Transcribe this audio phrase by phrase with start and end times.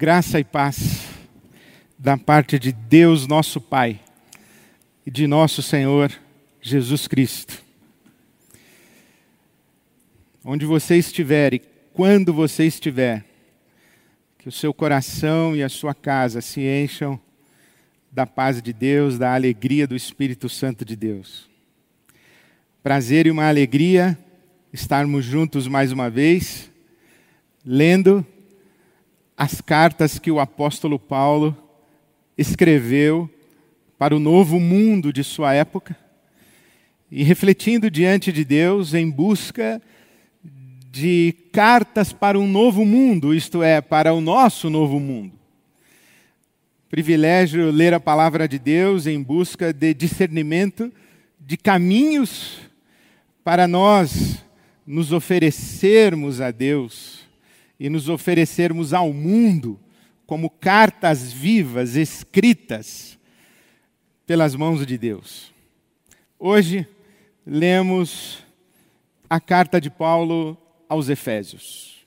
[0.00, 1.08] Graça e paz
[1.98, 3.98] da parte de Deus, nosso Pai,
[5.04, 6.12] e de nosso Senhor
[6.62, 7.60] Jesus Cristo.
[10.44, 11.58] Onde você estiver e
[11.92, 13.24] quando você estiver,
[14.38, 17.20] que o seu coração e a sua casa se encham
[18.12, 21.50] da paz de Deus, da alegria do Espírito Santo de Deus.
[22.84, 24.16] Prazer e uma alegria
[24.72, 26.70] estarmos juntos mais uma vez,
[27.66, 28.24] lendo
[29.38, 31.56] as cartas que o apóstolo Paulo
[32.36, 33.30] escreveu
[33.96, 35.96] para o novo mundo de sua época
[37.08, 39.80] e refletindo diante de Deus em busca
[40.90, 45.38] de cartas para um novo mundo, isto é, para o nosso novo mundo.
[46.90, 50.92] Privilégio ler a palavra de Deus em busca de discernimento
[51.38, 52.58] de caminhos
[53.44, 54.44] para nós
[54.84, 57.27] nos oferecermos a Deus
[57.78, 59.78] e nos oferecermos ao mundo
[60.26, 63.18] como cartas vivas escritas
[64.26, 65.52] pelas mãos de Deus.
[66.38, 66.86] Hoje
[67.46, 68.44] lemos
[69.30, 70.56] a carta de Paulo
[70.88, 72.06] aos Efésios.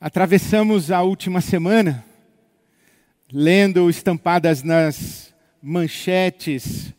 [0.00, 2.04] Atravessamos a última semana
[3.30, 6.94] lendo estampadas nas manchetes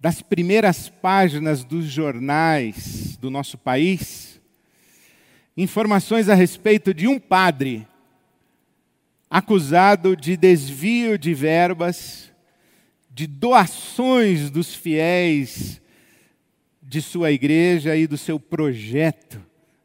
[0.00, 4.39] das primeiras páginas dos jornais do nosso país
[5.56, 7.86] informações a respeito de um padre
[9.28, 12.32] acusado de desvio de verbas,
[13.10, 15.80] de doações dos fiéis
[16.82, 19.40] de sua igreja e do seu projeto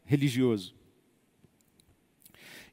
[0.06, 0.74] religioso.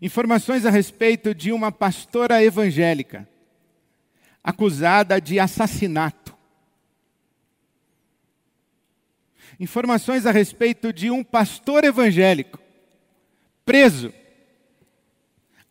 [0.01, 3.29] Informações a respeito de uma pastora evangélica
[4.43, 6.35] acusada de assassinato.
[9.61, 12.62] Informações a respeito de um pastor evangélico
[13.65, 14.13] preso,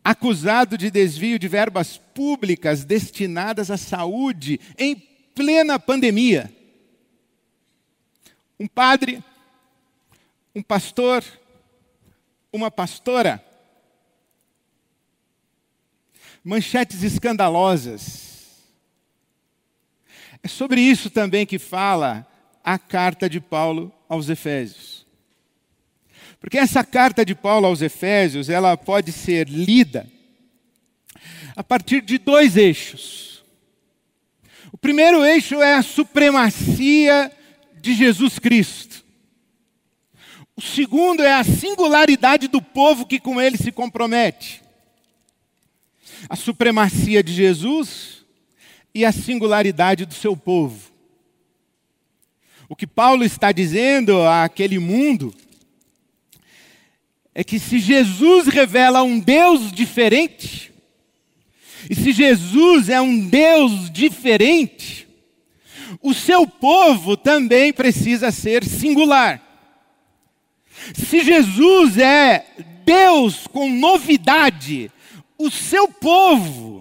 [0.03, 4.95] acusado de desvio de verbas públicas destinadas à saúde em
[5.35, 6.51] plena pandemia.
[8.59, 9.23] Um padre,
[10.53, 11.23] um pastor,
[12.51, 13.43] uma pastora.
[16.43, 18.31] Manchetes escandalosas.
[20.43, 22.27] É sobre isso também que fala
[22.63, 25.00] a carta de Paulo aos Efésios.
[26.41, 30.09] Porque essa carta de Paulo aos Efésios, ela pode ser lida
[31.55, 33.43] a partir de dois eixos.
[34.71, 37.31] O primeiro eixo é a supremacia
[37.79, 39.05] de Jesus Cristo.
[40.55, 44.63] O segundo é a singularidade do povo que com ele se compromete.
[46.27, 48.25] A supremacia de Jesus
[48.95, 50.91] e a singularidade do seu povo.
[52.67, 55.35] O que Paulo está dizendo àquele mundo
[57.33, 60.71] é que se Jesus revela um Deus diferente,
[61.89, 65.07] e se Jesus é um Deus diferente,
[66.01, 69.41] o seu povo também precisa ser singular.
[70.93, 72.45] Se Jesus é
[72.85, 74.91] Deus com novidade,
[75.37, 76.80] o seu povo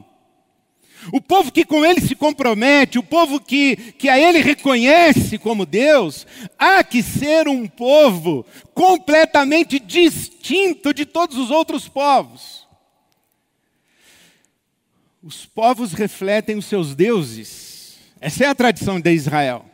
[1.13, 5.67] o povo que com ele se compromete, o povo que, que a ele reconhece como
[5.67, 6.27] Deus,
[6.59, 8.45] há que ser um povo
[8.75, 12.67] completamente distinto de todos os outros povos.
[15.23, 17.99] Os povos refletem os seus deuses.
[18.21, 19.67] Essa é a tradição de Israel.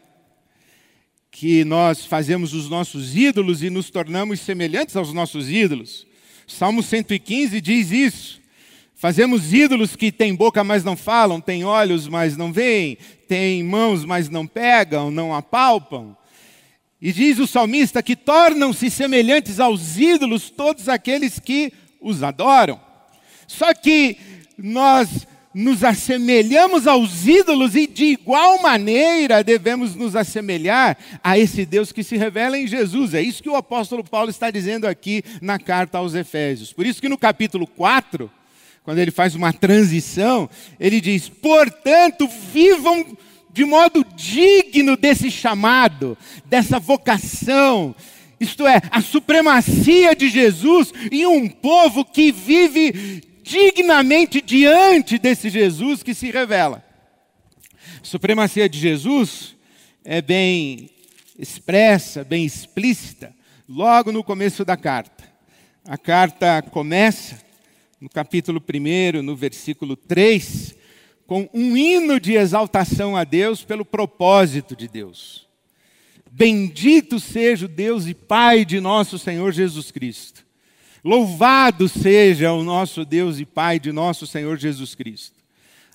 [1.30, 6.06] Que nós fazemos os nossos ídolos e nos tornamos semelhantes aos nossos ídolos.
[6.46, 8.40] Salmo 115 diz isso.
[8.98, 12.96] Fazemos ídolos que têm boca, mas não falam, têm olhos, mas não veem,
[13.28, 16.16] têm mãos, mas não pegam, não apalpam.
[17.00, 22.80] E diz o salmista que tornam-se semelhantes aos ídolos todos aqueles que os adoram.
[23.46, 24.16] Só que
[24.56, 31.92] nós nos assemelhamos aos ídolos e de igual maneira devemos nos assemelhar a esse Deus
[31.92, 33.12] que se revela em Jesus.
[33.12, 36.72] É isso que o apóstolo Paulo está dizendo aqui na carta aos Efésios.
[36.72, 38.30] Por isso que no capítulo 4,
[38.86, 40.48] quando ele faz uma transição,
[40.78, 43.04] ele diz: portanto, vivam
[43.52, 47.96] de modo digno desse chamado, dessa vocação,
[48.38, 56.04] isto é, a supremacia de Jesus em um povo que vive dignamente diante desse Jesus
[56.04, 56.84] que se revela.
[58.00, 59.56] A supremacia de Jesus
[60.04, 60.90] é bem
[61.36, 63.34] expressa, bem explícita,
[63.68, 65.24] logo no começo da carta.
[65.84, 67.45] A carta começa
[68.06, 70.76] no capítulo 1, no versículo 3,
[71.26, 75.48] com um hino de exaltação a Deus pelo propósito de Deus.
[76.30, 80.46] Bendito seja o Deus e Pai de nosso Senhor Jesus Cristo.
[81.02, 85.34] Louvado seja o nosso Deus e Pai de nosso Senhor Jesus Cristo.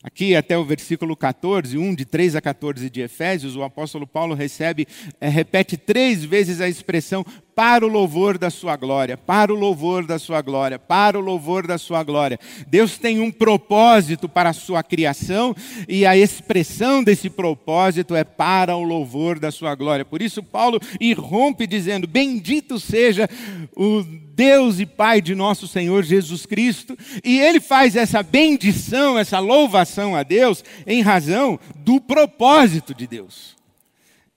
[0.04, 4.34] Aqui até o versículo 14, 1 de 3 a 14 de Efésios, o apóstolo Paulo
[4.34, 4.86] recebe,
[5.22, 7.24] é, repete três vezes a expressão
[7.62, 11.68] para o louvor da sua glória, para o louvor da sua glória, para o louvor
[11.68, 12.40] da sua glória.
[12.66, 15.56] Deus tem um propósito para a sua criação
[15.88, 20.04] e a expressão desse propósito é para o louvor da sua glória.
[20.04, 23.30] Por isso Paulo irrompe dizendo: Bendito seja
[23.76, 24.02] o
[24.34, 30.16] Deus e Pai de nosso Senhor Jesus Cristo, e ele faz essa bendição, essa louvação
[30.16, 33.56] a Deus em razão do propósito de Deus.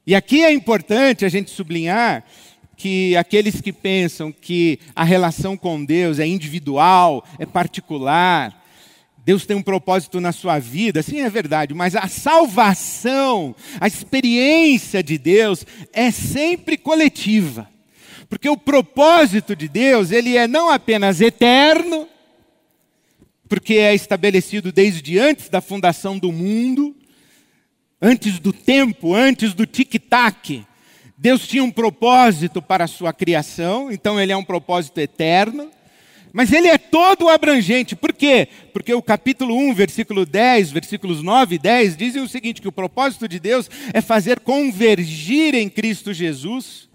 [0.06, 2.23] E aqui é importante a gente sublinhar
[2.76, 8.65] que aqueles que pensam que a relação com Deus é individual, é particular,
[9.25, 15.03] Deus tem um propósito na sua vida, sim, é verdade, mas a salvação, a experiência
[15.03, 17.69] de Deus é sempre coletiva.
[18.29, 22.06] Porque o propósito de Deus, ele é não apenas eterno,
[23.49, 26.94] porque é estabelecido desde antes da fundação do mundo,
[28.03, 30.67] antes do tempo, antes do tic-tac,
[31.16, 35.70] Deus tinha um propósito para a sua criação, então ele é um propósito eterno.
[36.32, 37.94] Mas ele é todo abrangente.
[37.94, 38.49] Por quê?
[38.72, 42.72] Porque o capítulo 1, versículo 10, versículos 9 e 10 dizem o seguinte: que o
[42.72, 46.88] propósito de Deus é fazer convergir em Cristo Jesus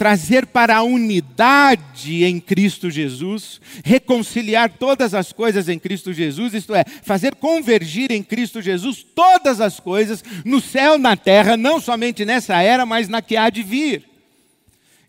[0.00, 6.74] trazer para a unidade em Cristo Jesus, reconciliar todas as coisas em Cristo Jesus, isto
[6.74, 12.24] é, fazer convergir em Cristo Jesus todas as coisas no céu, na terra, não somente
[12.24, 14.08] nessa era, mas na que há de vir.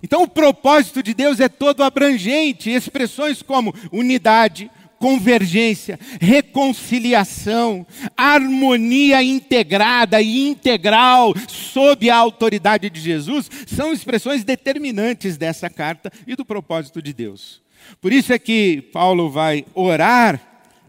[0.03, 4.69] Então, o propósito de Deus é todo abrangente, expressões como unidade,
[5.01, 15.71] convergência, reconciliação, harmonia integrada e integral sob a autoridade de Jesus, são expressões determinantes dessa
[15.71, 17.63] carta e do propósito de Deus.
[17.99, 20.39] Por isso é que Paulo vai orar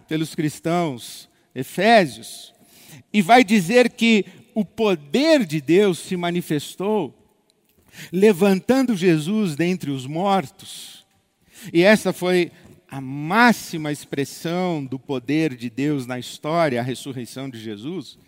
[0.06, 2.52] pelos cristãos efésios
[3.10, 7.14] e vai dizer que o poder de Deus se manifestou
[8.12, 11.02] levantando Jesus dentre os mortos.
[11.72, 12.50] E essa foi
[12.92, 18.18] a máxima expressão do poder de Deus na história, a ressurreição de Jesus.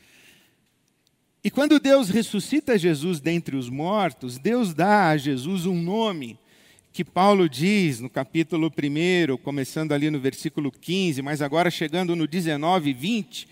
[1.45, 6.39] E quando Deus ressuscita Jesus dentre os mortos, Deus dá a Jesus um nome
[6.95, 12.27] que Paulo diz no capítulo 1, começando ali no versículo 15, mas agora chegando no
[12.27, 13.49] 19 e 20,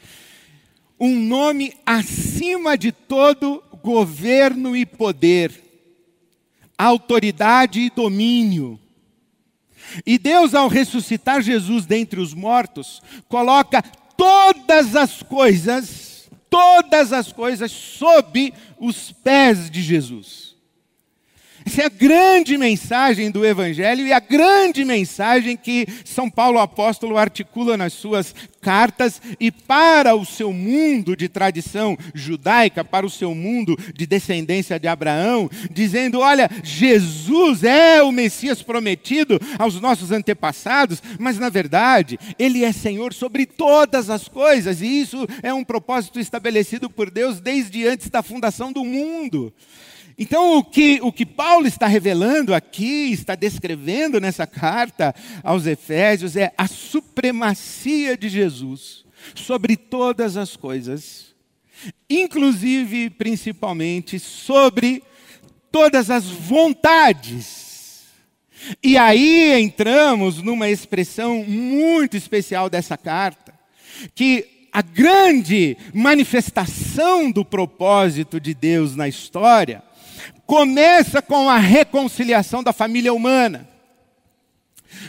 [0.98, 5.52] um nome acima de todo governo e poder,
[6.78, 8.80] autoridade e domínio
[10.06, 13.82] e Deus, ao ressuscitar Jesus dentre os mortos, coloca
[14.16, 20.51] todas as coisas, todas as coisas sob os pés de Jesus.
[21.64, 27.16] Essa é a grande mensagem do Evangelho e a grande mensagem que São Paulo apóstolo
[27.16, 33.34] articula nas suas cartas e para o seu mundo de tradição judaica, para o seu
[33.34, 41.02] mundo de descendência de Abraão, dizendo: olha, Jesus é o Messias prometido aos nossos antepassados,
[41.18, 46.20] mas na verdade, ele é Senhor sobre todas as coisas e isso é um propósito
[46.20, 49.52] estabelecido por Deus desde antes da fundação do mundo.
[50.18, 56.36] Então, o que, o que Paulo está revelando aqui, está descrevendo nessa carta aos Efésios,
[56.36, 61.34] é a supremacia de Jesus sobre todas as coisas,
[62.08, 65.02] inclusive, principalmente, sobre
[65.70, 68.04] todas as vontades.
[68.82, 73.52] E aí entramos numa expressão muito especial dessa carta,
[74.14, 79.82] que a grande manifestação do propósito de Deus na história
[80.46, 83.68] começa com a reconciliação da família humana.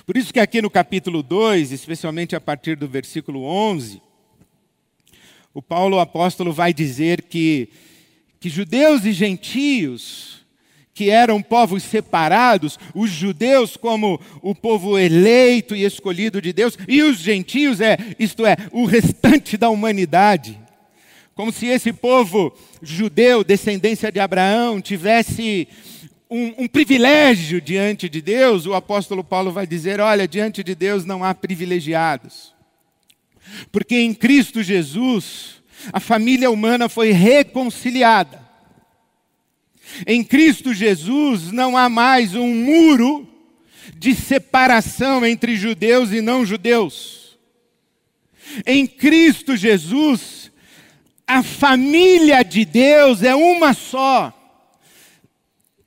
[0.06, 4.02] Por isso que aqui no capítulo 2, especialmente a partir do versículo 11,
[5.54, 7.70] o Paulo o apóstolo vai dizer que,
[8.40, 10.44] que judeus e gentios,
[10.94, 17.02] que eram povos separados, os judeus como o povo eleito e escolhido de Deus, e
[17.02, 20.60] os gentios, é, isto é, o restante da humanidade,
[21.36, 25.68] como se esse povo judeu, descendência de Abraão, tivesse
[26.30, 31.06] um, um, privilégio diante de Deus, o apóstolo Paulo vai dizer: olha, diante de Deus
[31.06, 32.54] não há privilegiados.
[33.72, 35.62] Porque em Cristo Jesus,
[35.92, 38.42] a família humana foi reconciliada.
[40.08, 43.28] Em Cristo Jesus não há mais um muro
[43.96, 47.38] de separação entre judeus e não judeus.
[48.66, 50.52] Em Cristo Jesus,
[51.28, 54.34] a família de Deus é uma só.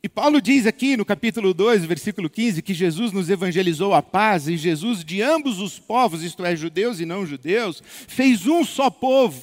[0.02, 4.46] E Paulo diz aqui no capítulo 2, versículo 15, que Jesus nos evangelizou a paz,
[4.46, 8.88] e Jesus, de ambos os povos, isto é, judeus e não judeus, fez um só
[8.88, 9.42] povo.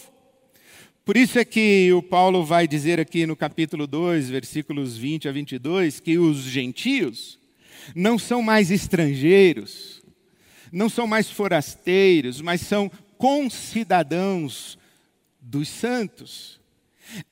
[1.03, 5.33] Por isso é que o Paulo vai dizer aqui no capítulo 2, versículos 20 a
[5.33, 7.37] 22, que os gentios
[7.93, 10.01] não são mais estrangeiros,
[10.71, 14.77] não são mais forasteiros, mas são concidadãos
[15.43, 16.59] dos santos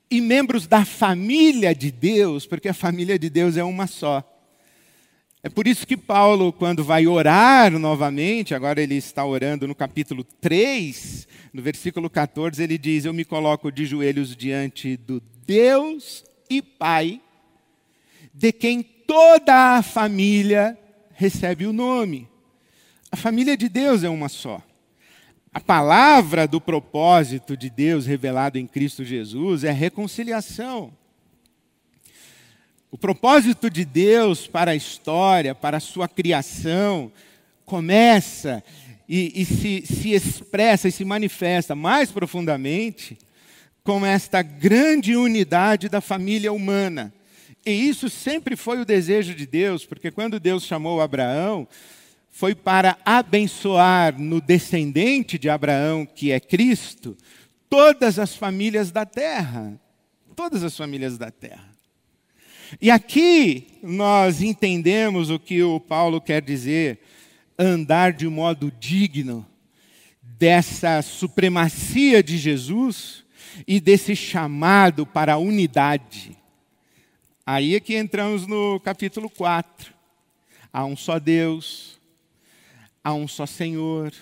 [0.10, 4.27] e membros da família de Deus, porque a família de Deus é uma só.
[5.41, 10.24] É por isso que Paulo, quando vai orar novamente, agora ele está orando no capítulo
[10.24, 16.62] 3, no versículo 14, ele diz: Eu me coloco de joelhos diante do Deus e
[16.62, 17.20] Pai,
[18.34, 20.77] de quem toda a família
[21.13, 22.27] recebe o nome.
[23.12, 24.62] A família de Deus é uma só.
[25.53, 30.93] A palavra do propósito de Deus revelado em Cristo Jesus é reconciliação.
[32.89, 37.12] O propósito de Deus para a história, para a sua criação,
[37.65, 38.63] começa
[39.10, 43.17] e, e se, se expressa e se manifesta mais profundamente
[43.84, 47.13] com esta grande unidade da família humana.
[47.65, 51.67] E isso sempre foi o desejo de Deus, porque quando Deus chamou Abraão,
[52.32, 57.16] foi para abençoar no descendente de Abraão, que é Cristo,
[57.70, 59.80] todas as famílias da terra.
[60.36, 61.70] Todas as famílias da terra.
[62.80, 67.00] E aqui nós entendemos o que o Paulo quer dizer,
[67.60, 69.46] andar de modo digno
[70.24, 73.24] dessa supremacia de Jesus
[73.68, 76.36] e desse chamado para a unidade.
[77.46, 79.94] Aí é que entramos no capítulo 4.
[80.74, 82.00] Há um só Deus,
[83.03, 84.13] há um só Senhor,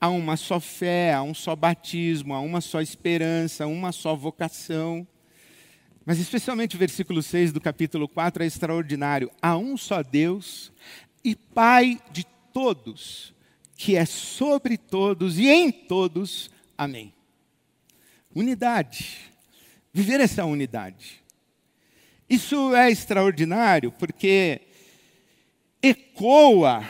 [0.00, 5.06] há uma só fé, há um só batismo, há uma só esperança, uma só vocação.
[6.04, 9.30] Mas especialmente o versículo 6 do capítulo 4 é extraordinário.
[9.42, 10.72] Há um só Deus
[11.24, 13.34] e Pai de todos,
[13.76, 16.50] que é sobre todos e em todos.
[16.78, 17.12] Amém.
[18.34, 19.18] Unidade.
[19.92, 21.24] Viver essa unidade.
[22.28, 24.60] Isso é extraordinário porque
[25.82, 26.84] ecoa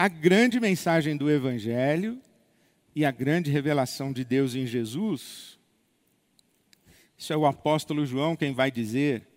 [0.00, 2.18] a grande mensagem do Evangelho
[2.96, 5.58] e a grande revelação de Deus em Jesus.
[7.18, 9.28] Isso é o apóstolo João quem vai dizer.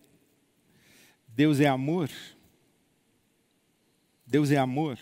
[1.28, 2.10] Deus é amor.
[4.26, 4.98] Deus é amor.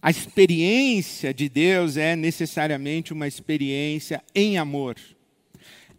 [0.00, 4.96] A experiência de Deus é necessariamente uma experiência em amor.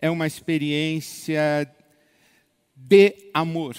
[0.01, 1.71] É uma experiência
[2.75, 3.77] de amor.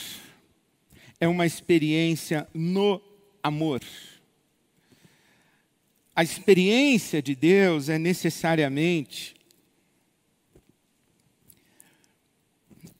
[1.18, 3.02] É uma experiência no
[3.42, 3.82] amor
[6.14, 9.34] a experiência de Deus é necessariamente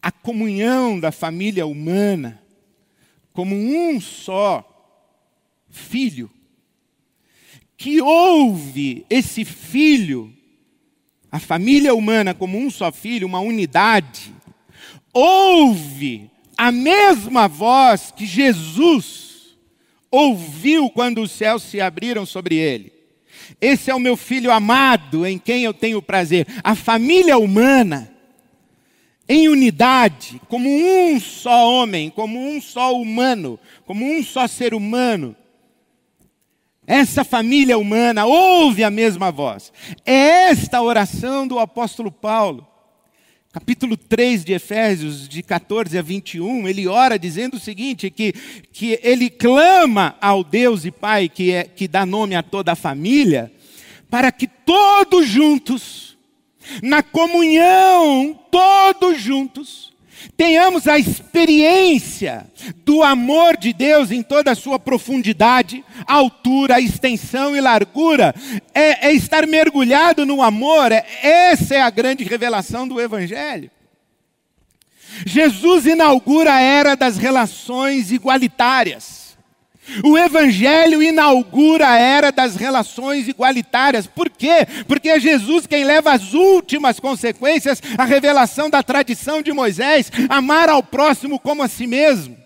[0.01, 2.43] a comunhão da família humana
[3.33, 4.69] como um só
[5.71, 6.31] filho,
[7.77, 10.33] que ouve esse filho,
[11.31, 14.35] a família humana como um só filho, uma unidade,
[15.13, 19.57] ouve a mesma voz que Jesus
[20.11, 23.02] ouviu quando os céus se abriram sobre ele.
[23.61, 26.47] Esse é o meu filho amado, em quem eu tenho prazer.
[26.63, 28.11] A família humana,
[29.29, 35.37] em unidade, como um só homem, como um só humano, como um só ser humano.
[36.87, 39.73] Essa família humana ouve a mesma voz.
[40.05, 42.67] É esta oração do apóstolo Paulo.
[43.53, 48.33] Capítulo 3 de Efésios, de 14 a 21, ele ora dizendo o seguinte: que,
[48.73, 52.75] que ele clama ao Deus e Pai que, é, que dá nome a toda a
[52.75, 53.53] família,
[54.09, 56.17] para que todos juntos,
[56.83, 59.92] na comunhão, todos juntos,
[60.37, 62.47] tenhamos a experiência
[62.85, 68.35] do amor de Deus em toda a sua profundidade, altura, extensão e largura,
[68.75, 73.71] é, é estar mergulhado no amor, é, essa é a grande revelação do Evangelho.
[75.27, 79.22] Jesus inaugura a era das relações igualitárias.
[80.05, 84.07] O Evangelho inaugura a era das relações igualitárias.
[84.07, 84.67] Por quê?
[84.87, 90.69] Porque é Jesus quem leva as últimas consequências, a revelação da tradição de Moisés, amar
[90.69, 92.43] ao próximo como a si mesmo.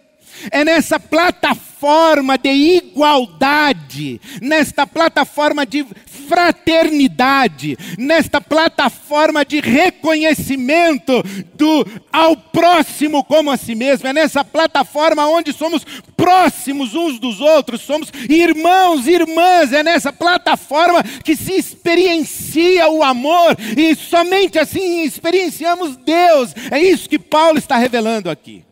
[0.50, 5.86] É nessa plataforma de igualdade, nesta plataforma de
[6.26, 11.22] fraternidade, nesta plataforma de reconhecimento
[11.54, 14.08] do ao próximo como a si mesmo.
[14.08, 15.84] É nessa plataforma onde somos
[16.16, 19.72] próximos uns dos outros, somos irmãos, irmãs.
[19.72, 26.54] É nessa plataforma que se experiencia o amor e somente assim experienciamos Deus.
[26.70, 28.65] É isso que Paulo está revelando aqui.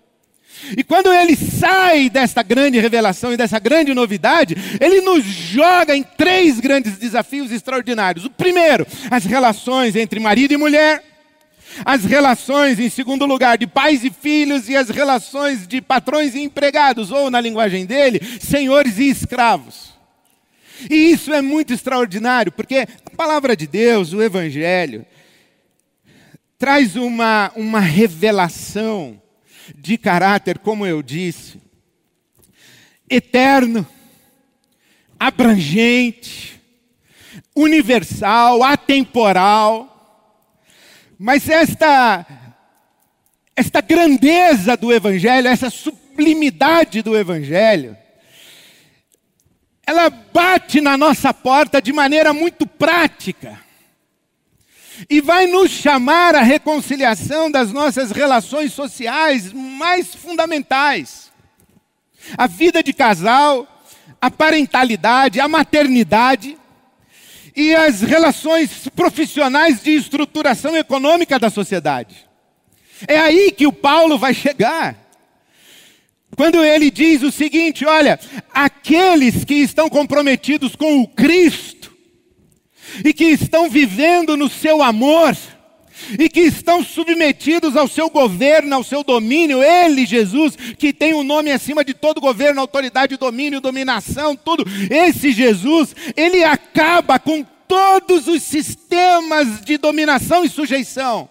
[0.76, 6.02] E quando ele sai desta grande revelação e dessa grande novidade, ele nos joga em
[6.02, 8.24] três grandes desafios extraordinários.
[8.24, 11.02] O primeiro, as relações entre marido e mulher.
[11.84, 16.40] As relações, em segundo lugar, de pais e filhos e as relações de patrões e
[16.40, 19.92] empregados, ou na linguagem dele, senhores e escravos.
[20.88, 25.04] E isso é muito extraordinário, porque a palavra de Deus, o Evangelho,
[26.58, 29.20] traz uma, uma revelação
[29.76, 31.60] de caráter, como eu disse,
[33.08, 33.86] eterno,
[35.18, 36.60] abrangente,
[37.54, 39.90] universal, atemporal.
[41.18, 42.26] Mas esta
[43.56, 47.96] esta grandeza do evangelho, essa sublimidade do evangelho,
[49.86, 53.63] ela bate na nossa porta de maneira muito prática
[55.08, 61.32] e vai nos chamar à reconciliação das nossas relações sociais mais fundamentais.
[62.36, 63.66] A vida de casal,
[64.20, 66.56] a parentalidade, a maternidade
[67.54, 72.28] e as relações profissionais de estruturação econômica da sociedade.
[73.06, 74.96] É aí que o Paulo vai chegar.
[76.36, 78.18] Quando ele diz o seguinte: olha,
[78.52, 81.73] aqueles que estão comprometidos com o Cristo,
[83.04, 85.36] e que estão vivendo no seu amor,
[86.18, 91.18] e que estão submetidos ao seu governo, ao seu domínio, Ele, Jesus, que tem o
[91.18, 94.64] um nome acima de todo governo, autoridade, domínio, dominação, tudo.
[94.90, 101.28] Esse Jesus, ele acaba com todos os sistemas de dominação e sujeição,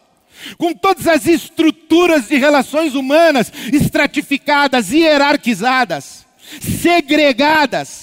[0.57, 6.25] com todas as estruturas de relações humanas estratificadas, hierarquizadas,
[6.81, 8.02] segregadas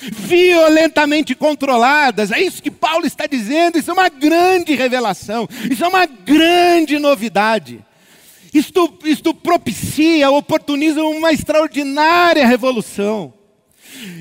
[0.00, 2.30] violentamente controladas.
[2.30, 3.78] É isso que Paulo está dizendo.
[3.78, 5.48] Isso é uma grande revelação.
[5.70, 7.84] Isso é uma grande novidade.
[8.52, 13.32] Isto, isto propicia, oportuniza uma extraordinária revolução.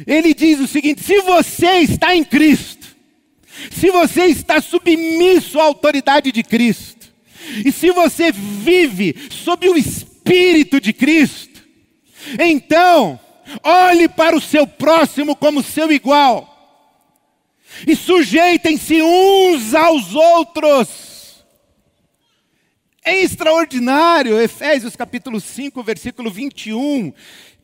[0.05, 2.87] Ele diz o seguinte: se você está em Cristo,
[3.71, 7.11] se você está submisso à autoridade de Cristo,
[7.65, 11.61] e se você vive sob o Espírito de Cristo,
[12.39, 13.19] então
[13.63, 16.53] Olhe para o seu próximo como seu igual.
[17.85, 21.45] E sujeitem-se uns aos outros.
[23.03, 27.13] É extraordinário, Efésios capítulo 5, versículo 21,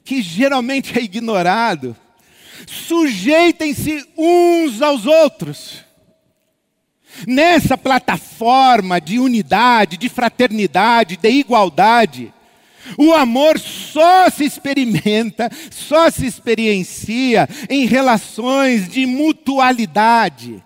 [0.03, 1.95] que geralmente é ignorado.
[2.65, 5.83] Sujeitem-se uns aos outros.
[7.27, 12.33] Nessa plataforma de unidade, de fraternidade, de igualdade,
[12.97, 20.63] o amor só se experimenta, só se experiencia em relações de mutualidade,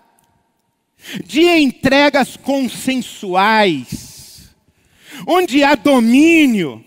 [1.24, 4.50] de entregas consensuais,
[5.26, 6.84] onde há domínio,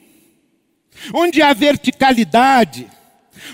[1.14, 2.88] onde há verticalidade,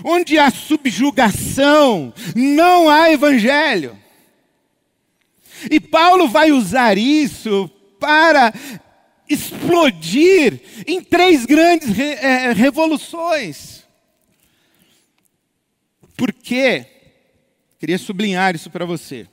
[0.03, 3.97] onde há subjugação, não há evangelho.
[5.71, 8.53] E Paulo vai usar isso para
[9.29, 13.83] explodir em três grandes re, é, revoluções.
[16.15, 16.85] Por quê?
[17.79, 19.27] Queria sublinhar isso para você.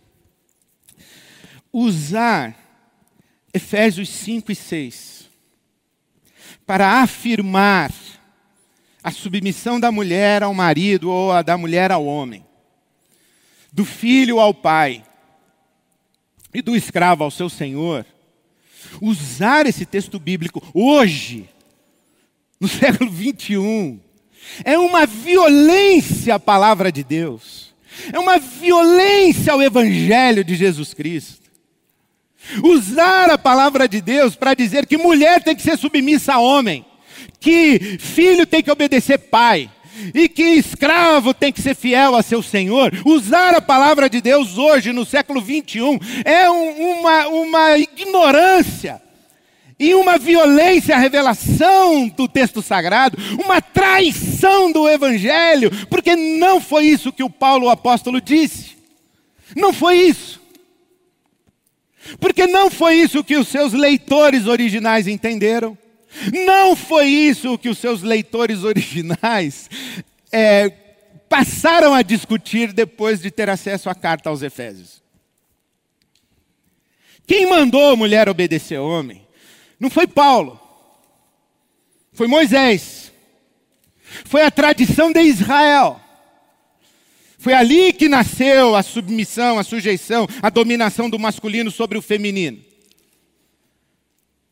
[1.73, 2.57] Usar
[3.53, 5.31] Efésios 5 e 6
[6.67, 7.93] para afirmar
[9.03, 12.45] a submissão da mulher ao marido ou a da mulher ao homem,
[13.71, 15.05] do filho ao pai
[16.55, 18.07] e do escravo ao seu senhor,
[19.01, 21.49] usar esse texto bíblico hoje,
[22.61, 24.01] no século 21,
[24.65, 27.75] é uma violência à palavra de Deus,
[28.13, 31.45] é uma violência ao Evangelho de Jesus Cristo.
[32.63, 36.85] Usar a palavra de Deus para dizer que mulher tem que ser submissa a homem,
[37.41, 39.71] que filho tem que obedecer pai,
[40.15, 42.93] e que escravo tem que ser fiel a seu senhor.
[43.05, 49.03] Usar a palavra de Deus hoje, no século 21, é um, uma, uma ignorância
[49.79, 56.87] e uma violência à revelação do texto sagrado, uma traição do evangelho, porque não foi
[56.87, 58.77] isso que o Paulo o apóstolo disse.
[59.57, 60.41] Não foi isso.
[62.21, 65.77] Porque não foi isso que os seus leitores originais entenderam.
[66.47, 69.69] Não foi isso que os seus leitores originais
[70.31, 70.71] é,
[71.29, 75.03] passaram a discutir depois de ter acesso à carta aos Efésios.
[77.27, 79.27] Quem mandou a mulher obedecer ao homem?
[79.81, 80.61] Não foi Paulo.
[82.13, 83.13] Foi Moisés.
[84.25, 86.01] Foi a tradição de Israel.
[87.39, 92.63] Foi ali que nasceu a submissão, a sujeição, a dominação do masculino sobre o feminino.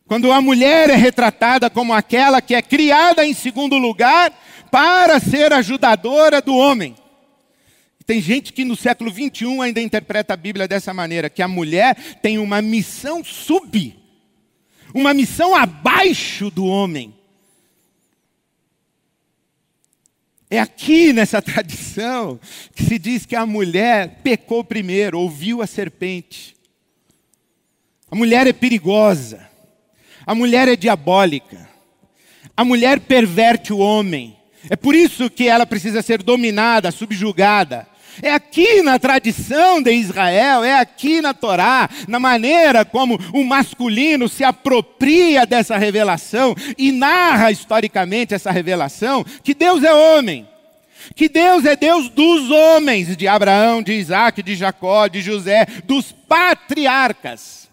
[0.07, 4.33] Quando a mulher é retratada como aquela que é criada em segundo lugar
[4.71, 6.97] para ser ajudadora do homem.
[8.07, 11.95] Tem gente que no século 21 ainda interpreta a Bíblia dessa maneira, que a mulher
[12.21, 13.97] tem uma missão sub,
[14.93, 17.15] uma missão abaixo do homem.
[20.51, 22.38] É aqui nessa tradição
[22.75, 26.57] que se diz que a mulher pecou primeiro, ouviu a serpente.
[28.11, 29.52] A mulher é perigosa.
[30.27, 31.69] A mulher é diabólica.
[32.57, 34.37] A mulher perverte o homem.
[34.71, 37.87] É por isso que ela precisa ser dominada, subjugada.
[38.21, 44.29] É aqui na tradição de Israel, é aqui na Torá, na maneira como o masculino
[44.29, 50.47] se apropria dessa revelação e narra historicamente essa revelação, que Deus é homem.
[51.17, 56.13] Que Deus é Deus dos homens, de Abraão, de Isaac, de Jacó, de José, dos
[56.13, 57.69] patriarcas.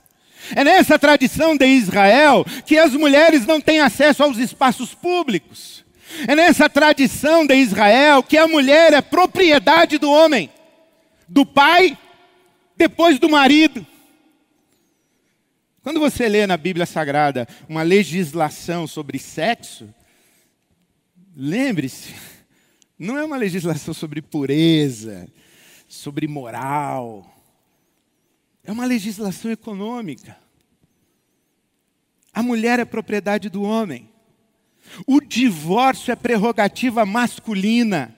[0.55, 5.85] É nessa tradição de Israel que as mulheres não têm acesso aos espaços públicos.
[6.27, 10.49] É nessa tradição de Israel que a mulher é propriedade do homem,
[11.27, 11.97] do pai,
[12.75, 13.85] depois do marido.
[15.81, 19.93] Quando você lê na Bíblia Sagrada uma legislação sobre sexo,
[21.35, 22.13] lembre-se,
[22.97, 25.27] não é uma legislação sobre pureza,
[25.87, 27.38] sobre moral.
[28.63, 30.37] É uma legislação econômica.
[32.33, 34.09] A mulher é propriedade do homem.
[35.05, 38.15] O divórcio é prerrogativa masculina.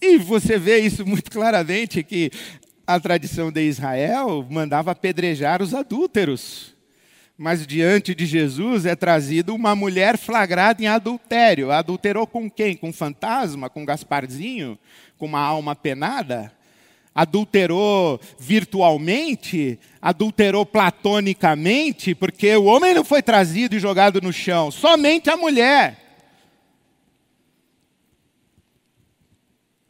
[0.00, 2.30] E você vê isso muito claramente que
[2.86, 6.74] a tradição de Israel mandava apedrejar os adúlteros.
[7.36, 11.70] Mas diante de Jesus é trazido uma mulher flagrada em adultério.
[11.70, 12.74] Adulterou com quem?
[12.76, 13.68] Com fantasma?
[13.68, 14.78] Com Gasparzinho?
[15.18, 16.55] Com uma alma penada?
[17.16, 25.30] Adulterou virtualmente, adulterou platonicamente, porque o homem não foi trazido e jogado no chão, somente
[25.30, 25.98] a mulher.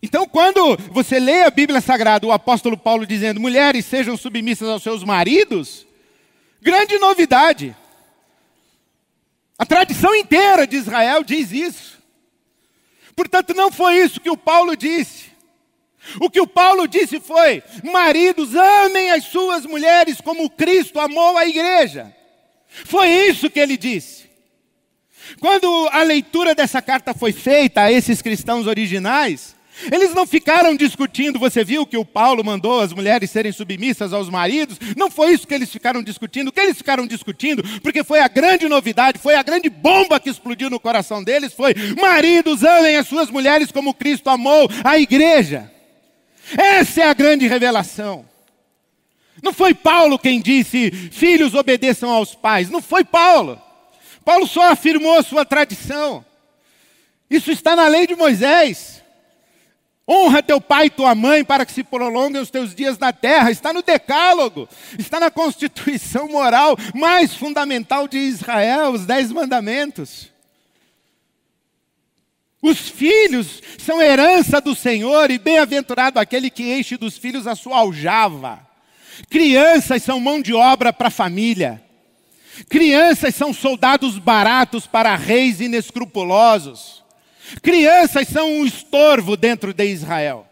[0.00, 4.84] Então, quando você lê a Bíblia Sagrada, o apóstolo Paulo dizendo: mulheres sejam submissas aos
[4.84, 5.84] seus maridos,
[6.62, 7.74] grande novidade.
[9.58, 11.98] A tradição inteira de Israel diz isso.
[13.16, 15.25] Portanto, não foi isso que o Paulo disse.
[16.20, 21.46] O que o Paulo disse foi: maridos, amem as suas mulheres como Cristo amou a
[21.46, 22.14] igreja.
[22.84, 24.26] Foi isso que ele disse.
[25.40, 29.56] Quando a leitura dessa carta foi feita a esses cristãos originais,
[29.92, 34.30] eles não ficaram discutindo, você viu que o Paulo mandou as mulheres serem submissas aos
[34.30, 34.78] maridos?
[34.96, 36.48] Não foi isso que eles ficaram discutindo.
[36.48, 40.30] O que eles ficaram discutindo, porque foi a grande novidade, foi a grande bomba que
[40.30, 45.70] explodiu no coração deles, foi: maridos, amem as suas mulheres como Cristo amou a igreja.
[46.56, 48.24] Essa é a grande revelação.
[49.42, 52.70] Não foi Paulo quem disse, filhos obedeçam aos pais.
[52.70, 53.60] Não foi Paulo.
[54.24, 56.24] Paulo só afirmou a sua tradição.
[57.28, 59.02] Isso está na lei de Moisés.
[60.08, 63.50] Honra teu pai e tua mãe para que se prolonguem os teus dias na terra.
[63.50, 64.68] Está no decálogo.
[64.96, 70.30] Está na constituição moral mais fundamental de Israel, os dez mandamentos.
[72.66, 77.76] Os filhos são herança do Senhor, e bem-aventurado aquele que enche dos filhos a sua
[77.76, 78.58] aljava.
[79.30, 81.80] Crianças são mão de obra para a família.
[82.68, 87.04] Crianças são soldados baratos para reis inescrupulosos.
[87.62, 90.44] Crianças são um estorvo dentro de Israel.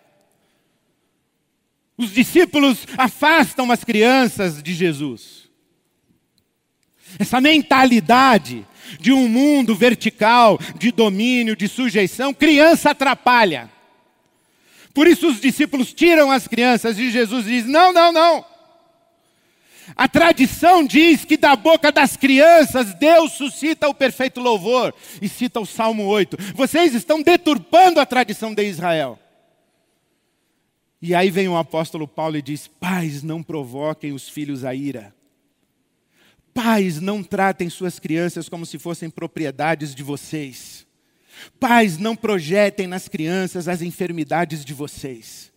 [1.99, 5.49] Os discípulos afastam as crianças de Jesus.
[7.19, 8.65] Essa mentalidade
[9.01, 13.71] de um mundo vertical, de domínio, de sujeição, criança atrapalha.
[14.93, 18.45] Por isso os discípulos tiram as crianças e Jesus diz: não, não, não.
[19.97, 24.95] A tradição diz que da boca das crianças Deus suscita o perfeito louvor.
[25.21, 26.39] E cita o Salmo 8.
[26.55, 29.19] Vocês estão deturpando a tradição de Israel.
[31.03, 35.15] E aí vem o apóstolo Paulo e diz: Pais, não provoquem os filhos a ira.
[36.55, 40.87] Pais, não tratem suas crianças como se fossem propriedades de vocês.
[41.59, 45.53] Pais, não projetem nas crianças as enfermidades de vocês.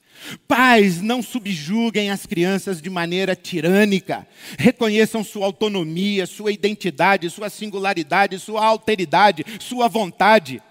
[0.47, 4.27] Pais, não subjuguem as crianças de maneira tirânica.
[4.57, 10.61] Reconheçam sua autonomia, sua identidade, sua singularidade, sua alteridade, sua vontade.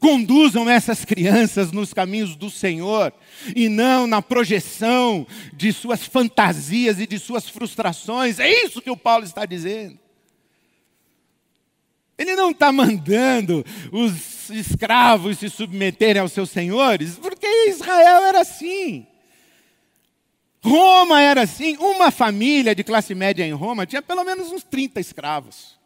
[0.00, 3.12] Conduzam essas crianças nos caminhos do Senhor
[3.54, 8.38] e não na projeção de suas fantasias e de suas frustrações.
[8.38, 9.98] É isso que o Paulo está dizendo.
[12.16, 19.06] Ele não está mandando os escravos se submeterem aos seus senhores, porque Israel era assim.
[20.60, 21.76] Roma era assim.
[21.76, 25.77] Uma família de classe média em Roma tinha pelo menos uns 30 escravos.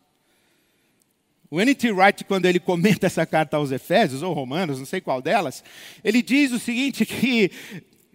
[1.53, 1.93] O N.T.
[1.93, 5.63] Wright, quando ele comenta essa carta aos Efésios, ou Romanos, não sei qual delas,
[6.03, 7.51] ele diz o seguinte: que,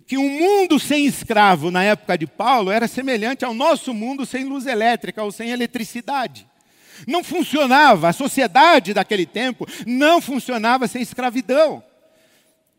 [0.07, 4.43] que um mundo sem escravo na época de Paulo era semelhante ao nosso mundo sem
[4.43, 6.47] luz elétrica ou sem eletricidade.
[7.05, 11.83] Não funcionava, a sociedade daquele tempo não funcionava sem escravidão.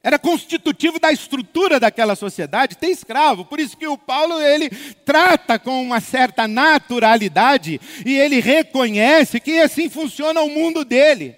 [0.03, 3.45] Era constitutivo da estrutura daquela sociedade ter escravo.
[3.45, 4.71] Por isso que o Paulo ele
[5.05, 11.37] trata com uma certa naturalidade e ele reconhece que assim funciona o mundo dele.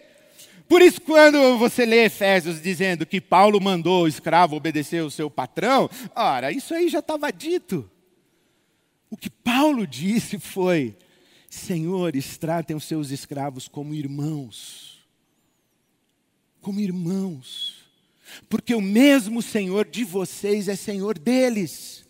[0.68, 5.28] Por isso, quando você lê Efésios dizendo que Paulo mandou o escravo obedecer o seu
[5.28, 7.90] patrão, ora, isso aí já estava dito.
[9.10, 10.96] O que Paulo disse foi:
[11.48, 15.00] Senhores, tratem os seus escravos como irmãos.
[16.60, 17.79] Como irmãos
[18.48, 22.04] porque o mesmo Senhor de vocês é Senhor deles.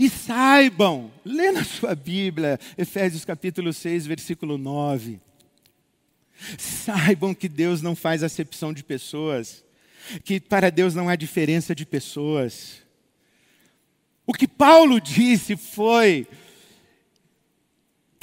[0.00, 5.20] E saibam, lê na sua Bíblia, Efésios capítulo 6, versículo 9.
[6.58, 9.64] Saibam que Deus não faz acepção de pessoas,
[10.24, 12.82] que para Deus não há diferença de pessoas.
[14.26, 16.26] O que Paulo disse foi: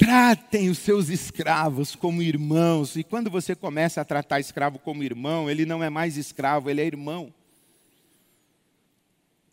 [0.04, 2.94] Tratem os seus escravos como irmãos.
[2.94, 6.82] E quando você começa a tratar escravo como irmão, ele não é mais escravo, ele
[6.82, 7.32] é irmão.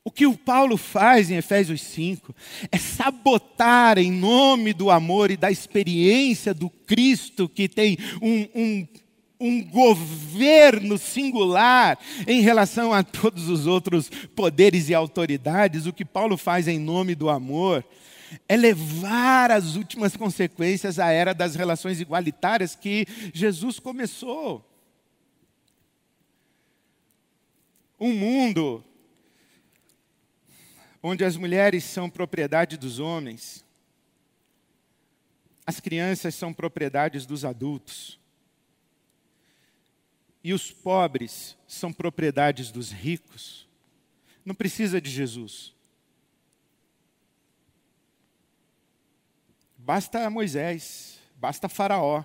[0.03, 2.35] O que o Paulo faz em Efésios 5
[2.69, 8.87] é sabotar em nome do amor e da experiência do Cristo que tem um, um,
[9.39, 15.85] um governo singular em relação a todos os outros poderes e autoridades.
[15.85, 17.85] O que Paulo faz em nome do amor
[18.47, 24.67] é levar as últimas consequências à era das relações igualitárias que Jesus começou.
[27.99, 28.83] Um mundo
[31.03, 33.65] onde as mulheres são propriedade dos homens,
[35.65, 38.19] as crianças são propriedades dos adultos,
[40.43, 43.67] e os pobres são propriedades dos ricos.
[44.43, 45.75] Não precisa de Jesus.
[49.83, 52.23] Basta Moisés, basta Faraó,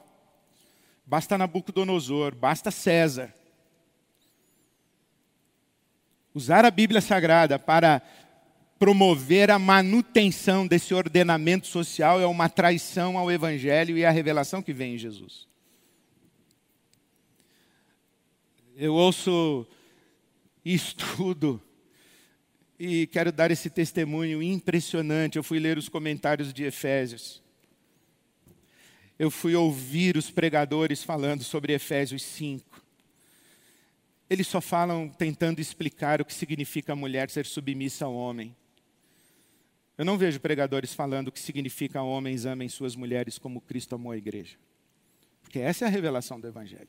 [1.07, 3.35] basta Nabucodonosor, basta César.
[6.35, 8.03] Usar a Bíblia Sagrada para
[8.79, 14.75] promover a manutenção desse ordenamento social é uma traição ao Evangelho e à revelação que
[14.75, 15.49] vem em Jesus.
[18.77, 19.67] Eu ouço
[20.63, 21.63] e estudo
[22.79, 25.37] e quero dar esse testemunho impressionante.
[25.37, 27.46] Eu fui ler os comentários de Efésios
[29.19, 32.85] eu fui ouvir os pregadores falando sobre Efésios 5.
[34.29, 38.55] Eles só falam tentando explicar o que significa a mulher ser submissa ao homem.
[39.97, 44.13] Eu não vejo pregadores falando o que significa homens amem suas mulheres como Cristo amou
[44.13, 44.57] a igreja.
[45.43, 46.89] Porque essa é a revelação do Evangelho.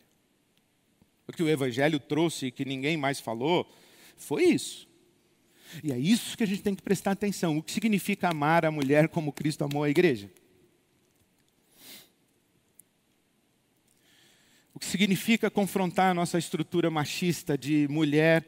[1.28, 3.72] O que o Evangelho trouxe e que ninguém mais falou
[4.18, 4.88] foi isso.
[5.84, 7.58] E é isso que a gente tem que prestar atenção.
[7.58, 10.30] O que significa amar a mulher como Cristo amou a igreja?
[14.78, 18.46] O que significa confrontar a nossa estrutura machista de mulher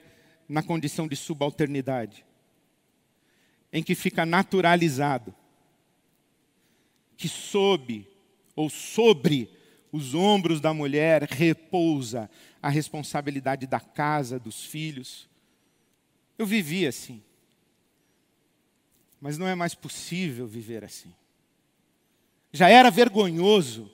[0.48, 2.24] na condição de subalternidade,
[3.74, 5.34] em que fica naturalizado
[7.18, 8.08] que sob
[8.56, 9.50] ou sobre
[9.92, 12.30] os ombros da mulher repousa
[12.62, 15.28] a responsabilidade da casa, dos filhos.
[16.38, 17.24] Eu vivi assim.
[19.20, 21.12] Mas não é mais possível viver assim.
[22.54, 23.89] Já era vergonhoso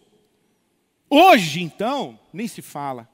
[1.09, 3.07] Hoje, então, nem se fala.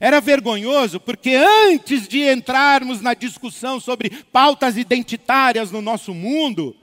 [0.00, 6.74] Era vergonhoso porque antes de entrarmos na discussão sobre pautas identitárias no nosso mundo,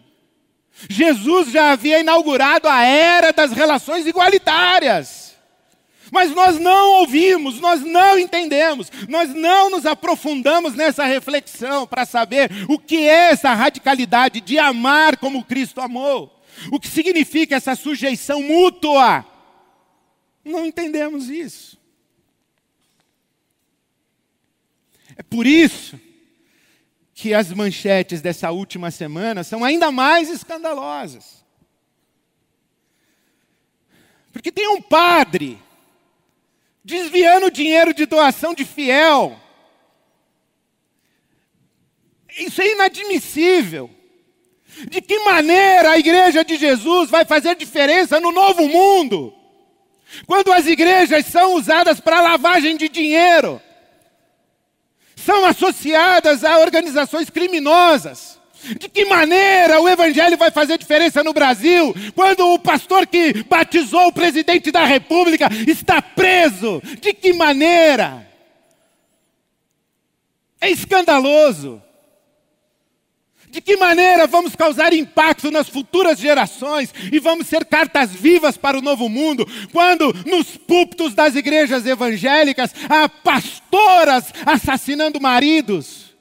[0.89, 5.31] Jesus já havia inaugurado a era das relações igualitárias.
[6.11, 12.51] Mas nós não ouvimos, nós não entendemos, nós não nos aprofundamos nessa reflexão para saber
[12.67, 16.41] o que é essa radicalidade de amar como Cristo amou.
[16.69, 19.25] O que significa essa sujeição mútua
[20.43, 21.79] não entendemos isso.
[25.15, 25.99] É por isso
[27.13, 31.45] que as manchetes dessa última semana são ainda mais escandalosas.
[34.31, 35.61] Porque tem um padre
[36.83, 39.39] desviando dinheiro de doação de fiel.
[42.37, 43.89] Isso é inadmissível.
[44.89, 49.35] De que maneira a igreja de Jesus vai fazer diferença no novo mundo?
[50.25, 53.61] Quando as igrejas são usadas para lavagem de dinheiro,
[55.15, 58.39] são associadas a organizações criminosas.
[58.79, 64.07] De que maneira o evangelho vai fazer diferença no Brasil quando o pastor que batizou
[64.07, 66.81] o presidente da República está preso?
[67.01, 68.27] De que maneira?
[70.59, 71.81] É escandaloso.
[73.51, 78.79] De que maneira vamos causar impacto nas futuras gerações e vamos ser cartas vivas para
[78.79, 86.15] o novo mundo quando nos púlpitos das igrejas evangélicas há pastoras assassinando maridos?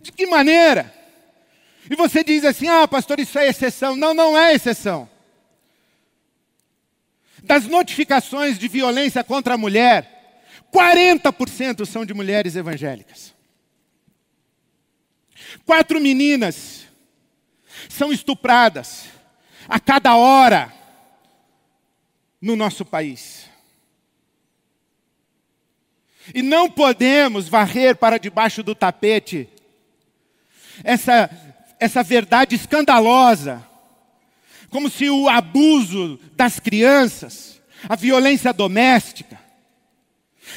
[0.00, 0.92] De que maneira?
[1.88, 3.94] E você diz assim: ah, pastor, isso é exceção.
[3.94, 5.08] Não, não é exceção.
[7.44, 10.42] Das notificações de violência contra a mulher,
[10.74, 13.37] 40% são de mulheres evangélicas.
[15.64, 16.86] Quatro meninas
[17.88, 19.06] são estupradas
[19.68, 20.72] a cada hora
[22.40, 23.48] no nosso país.
[26.34, 29.48] E não podemos varrer para debaixo do tapete
[30.84, 31.30] essa,
[31.80, 33.66] essa verdade escandalosa,
[34.70, 39.40] como se o abuso das crianças, a violência doméstica,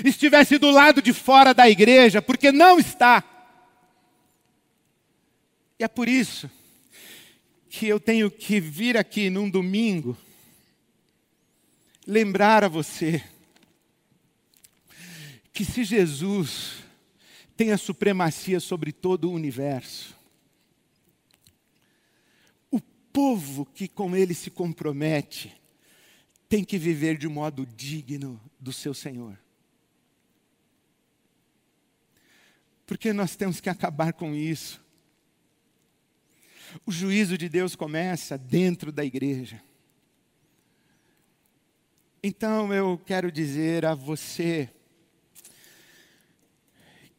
[0.04, 3.24] estivesse do lado de fora da igreja, porque não está.
[5.82, 6.48] E é por isso
[7.68, 10.16] que eu tenho que vir aqui num domingo
[12.06, 13.24] lembrar a você
[15.52, 16.84] que se Jesus
[17.58, 20.16] tem a supremacia sobre todo o universo,
[22.70, 22.80] o
[23.12, 25.60] povo que com ele se compromete
[26.48, 29.36] tem que viver de modo digno do seu Senhor.
[32.86, 34.81] Porque nós temos que acabar com isso.
[36.86, 39.62] O juízo de Deus começa dentro da igreja.
[42.24, 44.70] Então eu quero dizer a você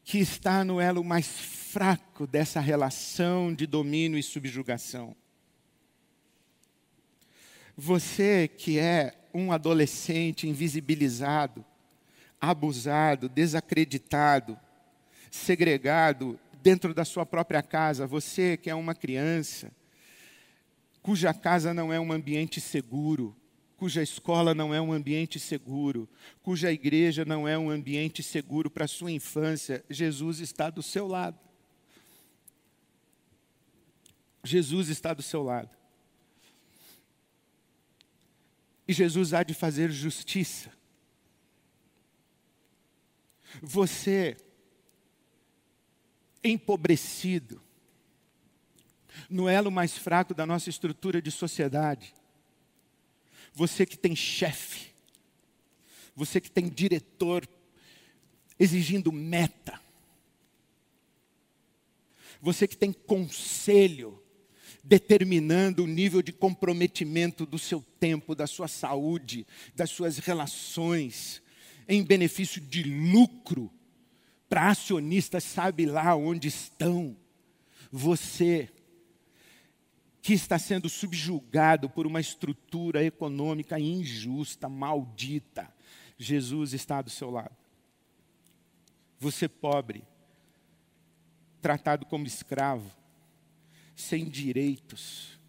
[0.03, 5.15] que está no elo mais fraco dessa relação de domínio e subjugação.
[7.75, 11.65] Você que é um adolescente invisibilizado,
[12.39, 14.59] abusado, desacreditado,
[15.31, 19.69] segregado dentro da sua própria casa, você que é uma criança,
[21.01, 23.35] cuja casa não é um ambiente seguro,
[23.75, 26.09] cuja escola não é um ambiente seguro,
[26.41, 31.05] cuja igreja não é um ambiente seguro para a sua infância, Jesus está do seu
[31.05, 31.37] lado.
[34.41, 35.75] Jesus está do seu lado.
[38.87, 40.71] E Jesus há de fazer justiça.
[43.61, 44.37] Você
[46.43, 47.61] empobrecido,
[49.29, 52.13] no elo mais fraco da nossa estrutura de sociedade.
[53.53, 54.91] Você que tem chefe,
[56.15, 57.47] você que tem diretor
[58.59, 59.79] exigindo meta,
[62.41, 64.21] você que tem conselho
[64.83, 71.41] determinando o nível de comprometimento do seu tempo, da sua saúde, das suas relações,
[71.87, 73.71] em benefício de lucro
[74.53, 77.17] para acionistas, sabe lá onde estão.
[77.91, 78.69] Você
[80.21, 85.73] que está sendo subjugado por uma estrutura econômica injusta, maldita,
[86.19, 87.57] Jesus está do seu lado.
[89.19, 90.03] Você pobre,
[91.59, 92.91] tratado como escravo,
[93.95, 95.39] sem direitos,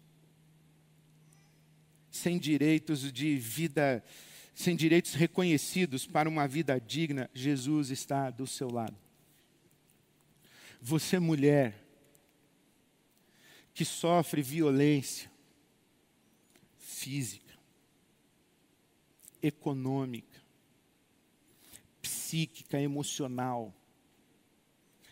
[2.09, 4.03] sem direitos de vida
[4.55, 8.97] sem direitos reconhecidos para uma vida digna, Jesus está do seu lado.
[10.81, 11.83] Você, mulher,
[13.73, 15.29] que sofre violência
[16.77, 17.53] física,
[19.41, 20.41] econômica,
[22.01, 23.75] psíquica, emocional,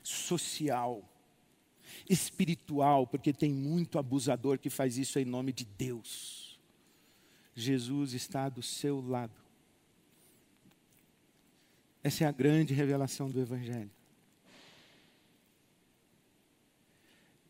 [0.02, 1.04] social,
[2.10, 6.43] espiritual, porque tem muito abusador que faz isso em nome de Deus.
[7.56, 9.34] Jesus está do seu lado.
[12.04, 13.92] Essa é a grande revelação do Evangelho.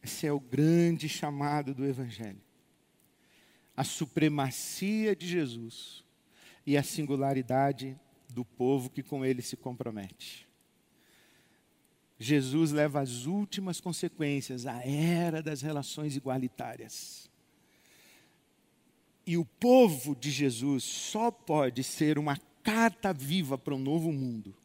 [0.03, 2.41] Esse é o grande chamado do Evangelho.
[3.75, 6.03] A supremacia de Jesus
[6.65, 7.97] e a singularidade
[8.29, 10.47] do povo que com ele se compromete.
[12.19, 17.31] Jesus leva as últimas consequências, a era das relações igualitárias
[19.25, 24.55] E o povo de Jesus só pode ser uma carta viva para um novo mundo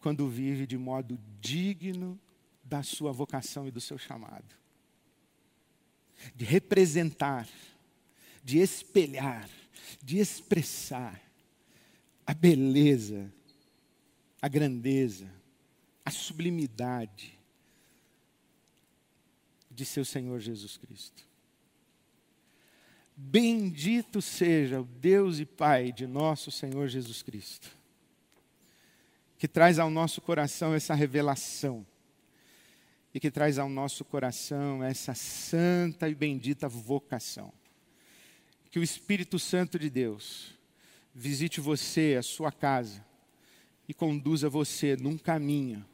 [0.00, 2.18] quando vive de modo digno
[2.64, 4.56] da sua vocação e do seu chamado.
[6.34, 7.48] De representar,
[8.42, 9.48] de espelhar,
[10.02, 11.20] de expressar
[12.26, 13.32] a beleza,
[14.40, 15.30] a grandeza,
[16.04, 17.38] a sublimidade
[19.70, 21.27] de seu Senhor Jesus Cristo.
[23.20, 27.68] Bendito seja o Deus e Pai de nosso Senhor Jesus Cristo,
[29.36, 31.84] que traz ao nosso coração essa revelação
[33.12, 37.52] e que traz ao nosso coração essa santa e bendita vocação.
[38.70, 40.54] Que o Espírito Santo de Deus
[41.12, 43.04] visite você, a sua casa,
[43.88, 45.84] e conduza você num caminho,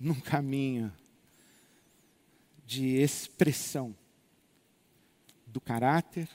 [0.00, 0.90] num caminho
[2.64, 3.94] de expressão
[5.52, 6.28] do caráter,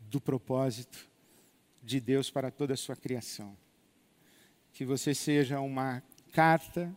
[0.00, 1.08] do propósito
[1.82, 3.56] de Deus para toda a sua criação.
[4.72, 6.94] Que você seja uma carta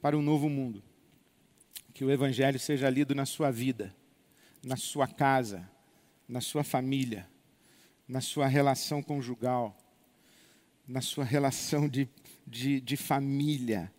[0.00, 0.82] para um novo mundo.
[1.92, 3.94] Que o Evangelho seja lido na sua vida,
[4.62, 5.70] na sua casa,
[6.28, 7.28] na sua família,
[8.08, 9.76] na sua relação conjugal,
[10.86, 12.08] na sua relação de,
[12.46, 13.92] de, de família,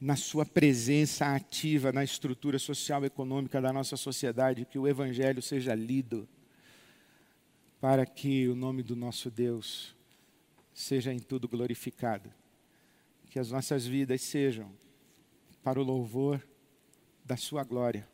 [0.00, 5.42] na sua presença ativa na estrutura social e econômica da nossa sociedade, que o Evangelho
[5.42, 6.26] seja lido,
[7.80, 9.94] para que o nome do nosso Deus
[10.72, 12.32] seja em tudo glorificado.
[13.28, 14.72] Que as nossas vidas sejam
[15.62, 16.42] para o louvor
[17.24, 18.08] da Sua glória